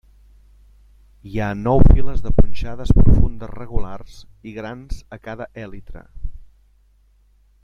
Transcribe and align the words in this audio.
Hi 1.31 1.35
ha 1.41 1.49
nou 1.59 1.83
files 1.89 2.23
de 2.29 2.33
punxades 2.39 2.95
profundes 3.01 3.53
regulars 3.61 4.19
i 4.53 4.57
grans 4.59 5.01
a 5.19 5.23
cada 5.29 5.49
èlitre. 5.69 6.07